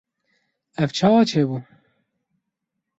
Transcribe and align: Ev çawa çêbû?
Ev 0.81 0.89
çawa 0.97 1.21
çêbû? 1.29 1.57